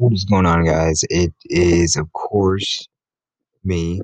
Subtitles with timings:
[0.00, 1.02] What is going on, guys?
[1.10, 2.88] It is, of course,
[3.64, 4.00] me,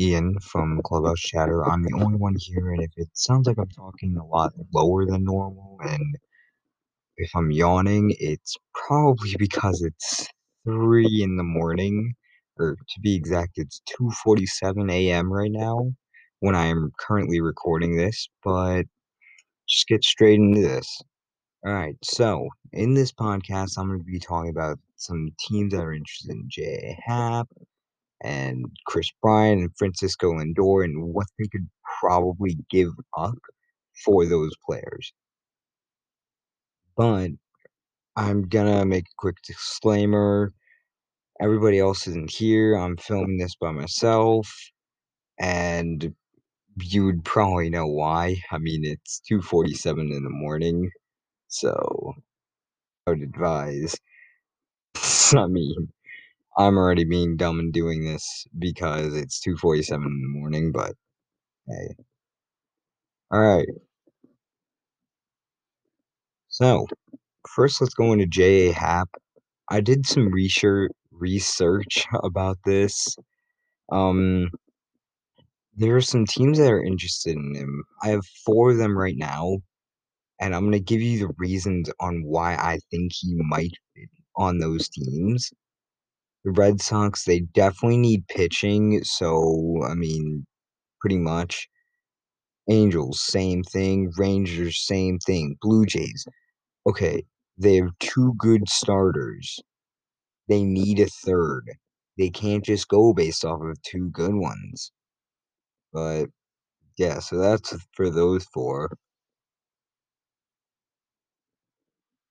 [0.00, 1.64] Ian from Clubhouse Chatter.
[1.68, 5.06] I'm the only one here, and if it sounds like I'm talking a lot lower
[5.06, 6.16] than normal, and
[7.18, 10.28] if I'm yawning, it's probably because it's
[10.66, 12.14] 3 in the morning,
[12.58, 15.32] or to be exact, it's 2.47 a.m.
[15.32, 15.92] right now
[16.40, 18.84] when I am currently recording this, but
[19.68, 21.02] just get straight into this.
[21.64, 25.80] All right, so in this podcast, I'm going to be talking about some teams that
[25.82, 26.98] are interested in J.A.
[27.04, 27.48] Happ
[28.22, 31.68] and Kris Bryant and Francisco Lindor and what they could
[32.00, 33.38] probably give up
[34.04, 35.12] for those players.
[36.96, 37.30] But
[38.16, 40.52] I'm going to make a quick disclaimer.
[41.40, 42.76] Everybody else isn't here.
[42.76, 44.52] I'm filming this by myself,
[45.40, 46.14] and
[46.82, 48.36] you would probably know why.
[48.50, 50.90] I mean, it's 2:47 in the morning,
[51.52, 52.14] so
[53.06, 53.96] I would advise.
[55.36, 55.88] I mean,
[56.58, 60.94] I'm already being dumb and doing this because it's 2:47 in the morning, but
[61.68, 61.96] hey.
[63.30, 63.68] All right.
[66.50, 66.86] So,
[67.48, 68.72] first let's go into J.A.
[68.72, 69.10] Happ.
[69.70, 73.16] I did some research research about this.
[73.92, 74.50] Um
[75.74, 77.84] there are some teams that are interested in him.
[78.02, 79.58] I have 4 of them right now,
[80.42, 84.10] and I'm going to give you the reasons on why I think he might fit
[84.36, 85.50] on those teams.
[86.44, 90.44] The Red Sox, they definitely need pitching, so I mean,
[91.00, 91.68] pretty much.
[92.68, 94.12] Angels, same thing.
[94.18, 95.56] Rangers, same thing.
[95.62, 96.26] Blue Jays,
[96.88, 97.24] okay,
[97.58, 99.60] they have two good starters.
[100.48, 101.64] They need a third.
[102.18, 104.92] They can't just go based off of two good ones.
[105.92, 106.26] But
[106.98, 108.96] yeah, so that's for those four.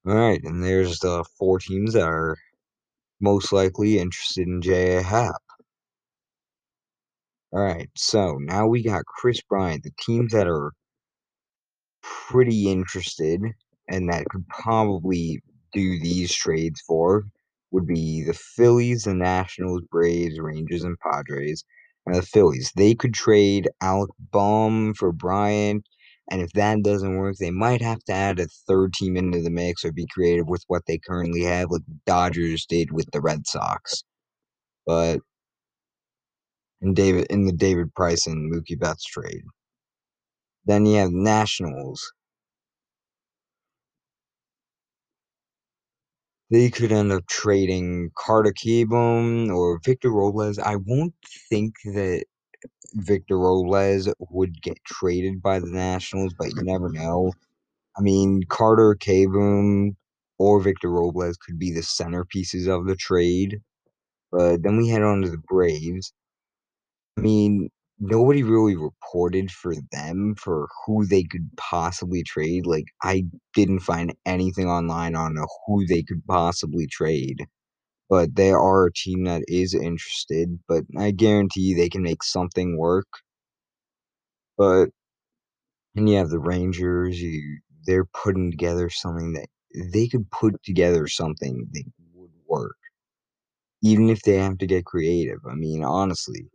[0.06, 2.38] All right, and there's the four teams that are
[3.22, 5.04] most likely interested in J.A.
[5.04, 5.42] Happ.
[7.54, 10.74] All right, so now we got Kris Bryant, the teams that are
[12.02, 13.42] pretty interested
[13.90, 15.42] and that could probably
[15.74, 17.24] do these trades for
[17.72, 21.64] would be the Phillies, the Nationals, Braves, Rangers, and Padres.
[22.06, 25.86] And the Phillies, they could trade Alec Bohm for Bryant,
[26.30, 29.50] and if that doesn't work, they might have to add a third team into the
[29.50, 33.48] mix or be creative with what they currently have, like Dodgers did with the Red
[33.48, 34.04] Sox.
[34.86, 35.20] But
[36.82, 39.44] in David in the David Price and Mookie Betts trade.
[40.66, 42.12] Then you have Nationals.
[46.52, 50.60] They could end up trading Carter Kieboom or Victor Robles.
[50.60, 51.16] I won't
[51.50, 52.26] think that
[52.94, 57.32] Victor Robles would get traded by the Nationals, but you never know.
[57.98, 59.96] I mean, Carter Kieboom
[60.38, 63.60] or Victor Robles could be the centerpieces of the trade.
[64.32, 66.14] But then we head on to the Braves.
[67.18, 72.66] I mean, nobody really reported for them for who they could possibly trade.
[72.66, 75.36] Like, I didn't find anything online on
[75.68, 77.46] who they could possibly trade.
[78.12, 82.78] But they are a team that is interested, but I guarantee they can make something
[82.78, 83.08] work.
[84.58, 84.92] But
[85.96, 89.48] and you have the Rangers, you they're putting together something that
[89.92, 91.84] they could put together something that
[92.14, 92.76] would work.
[93.84, 95.40] Even if they have to get creative.
[95.50, 96.50] I mean, honestly.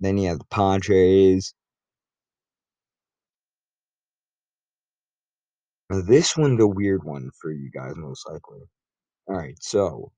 [0.00, 1.54] Then you have the Padres.
[5.90, 8.60] Now, this one's a weird one for you guys, most likely.
[9.28, 10.12] Alright, so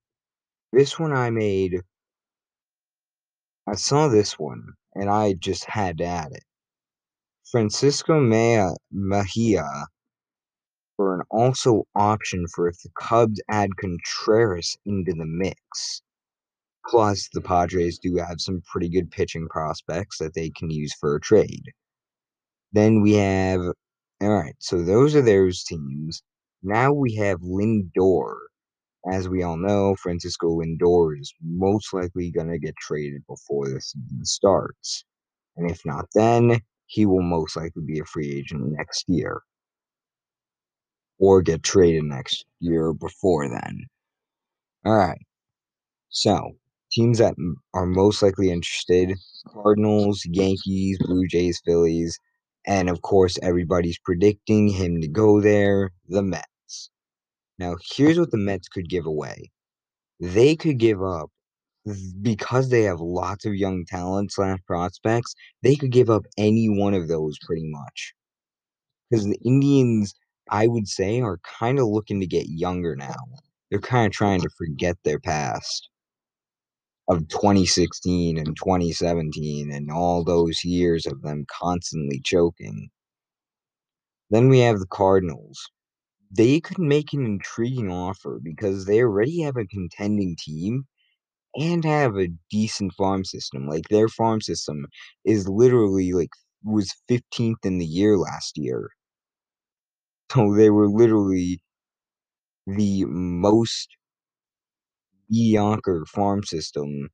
[0.73, 1.81] this one I made.
[3.67, 6.45] I saw this one, and I just had to add it.
[7.51, 8.21] Francisco
[8.93, 9.69] Mejia
[10.97, 16.03] for an also option for if the Cubs add Contreras into the mix.
[16.87, 21.17] Plus, the Padres do have some pretty good pitching prospects that they can use for
[21.17, 21.65] a trade.
[22.73, 23.61] Then we have,
[24.21, 26.23] all right, so those are those teams.
[26.63, 28.37] Now we have Lindor.
[29.11, 33.81] As we all know, Francisco Lindor is most likely going to get traded before the
[33.81, 35.05] season starts.
[35.57, 39.43] And if not then, he will most likely be a free agent next year
[41.19, 43.87] or get traded next year before then.
[44.85, 45.21] All right.
[46.11, 46.57] So,
[46.93, 47.35] teams that
[47.75, 49.17] are most likely interested
[49.47, 52.19] Cardinals, Yankees, Blue Jays, Phillies,
[52.67, 56.50] and of course, everybody's predicting him to go there the Mets.
[57.61, 59.51] Now, here's what the Mets could give away
[60.21, 61.31] they could give up
[62.23, 66.95] because they have lots of young talent slash prospects, they could give up any one
[66.95, 68.15] of those pretty much.
[69.11, 70.15] Because the Indians,
[70.51, 73.15] I would say, are kind of looking to get younger now.
[73.71, 75.91] they're kinda trying to forget their past
[77.09, 82.89] of 2016 and 2017 and all those years of them constantly choking.
[84.31, 85.61] Then we have the Cardinals.
[86.31, 90.87] They could make an intriguing offer because they already have a contending team
[91.57, 93.69] and have a decent farm system.
[93.69, 94.87] Like, their farm system
[95.25, 96.31] is literally, like
[96.65, 98.91] was 15th in the year last year.
[100.33, 101.61] So they were literally
[102.67, 103.89] the most
[105.31, 107.09] mediocre farm system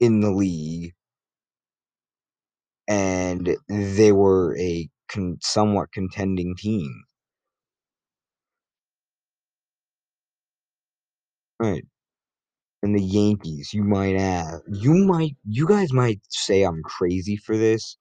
[0.00, 0.94] in the league.
[2.88, 7.04] And they were a con somewhat contending team.
[11.60, 11.84] Right.
[12.82, 17.56] And the Yankees, you might add you might you guys might say I'm crazy for
[17.58, 17.96] this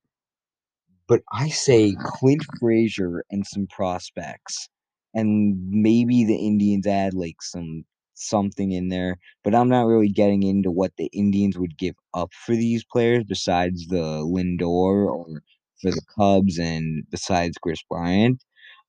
[1.09, 4.69] but I say Clint Frazier and some prospects,
[5.13, 7.85] and maybe the Indians add, like, some
[8.15, 12.33] something in there, but I'm not really getting into what the Indians would give up
[12.45, 15.41] for these players besides the Lindor or
[15.81, 18.43] for the Cubs and besides Kris Bryant.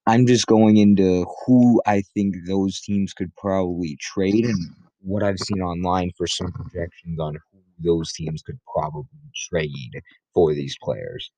[0.07, 4.59] I'm just going into who I think those teams could probably trade and
[5.01, 9.05] what I've seen online for some projections on who those teams could probably
[9.51, 10.03] trade
[10.35, 11.31] for these players.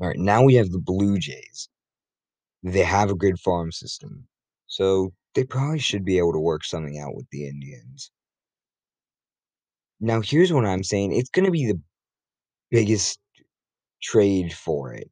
[0.00, 1.68] Alright, now we have the Blue Jays.
[2.62, 4.26] They have a good farm system,
[4.66, 8.10] so they probably should be able to work something out with the Indians.
[10.00, 11.80] Now here's what I'm saying, it's gonna be the
[12.70, 13.18] biggest
[14.02, 15.10] trade for it.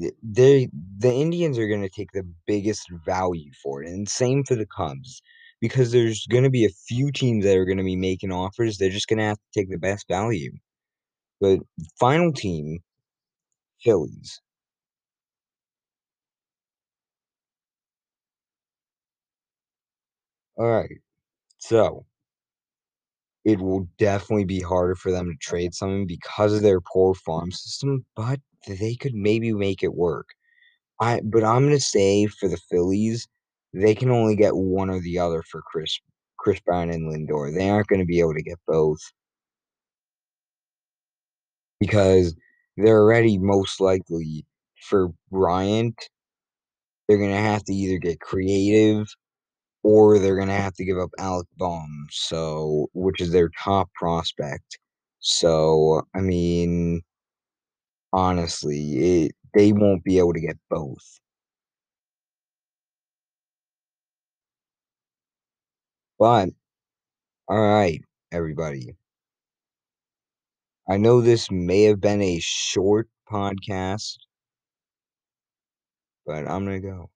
[0.00, 4.54] Th they the Indians are gonna take the biggest value for it, and same for
[4.56, 5.22] the Cubs,
[5.60, 9.08] because there's gonna be a few teams that are gonna be making offers, they're just
[9.08, 10.52] gonna have to take the best value.
[11.40, 11.60] But
[12.00, 12.80] final team,
[13.82, 14.40] Phillies.
[20.58, 21.00] Alright,
[21.58, 22.06] so
[23.44, 27.50] it will definitely be harder for them to trade something because of their poor farm
[27.52, 30.28] system, but they could maybe make it work.
[31.00, 33.28] I but I'm gonna say for the Phillies,
[33.74, 35.98] they can only get one or the other for Chris
[36.38, 37.54] Kris Bryant and Lindor.
[37.56, 39.00] They aren't gonna be able to get both.
[41.80, 42.34] Because
[42.76, 44.46] they're already most likely
[44.88, 46.08] for Bryant
[47.08, 49.06] they're gonna have to either get creative
[49.84, 54.78] or they're gonna have to give up Alec Bohm, so which is their top prospect.
[55.20, 57.02] So, I mean
[58.16, 61.20] honestly, it they won't be able to get both.
[66.18, 66.50] But
[67.50, 68.02] alright,
[68.32, 68.96] everybody.
[70.88, 74.16] I know this may have been a short podcast
[76.26, 77.10] but I'm gonna go.